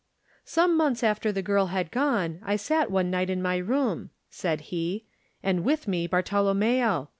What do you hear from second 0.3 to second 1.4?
"Some months after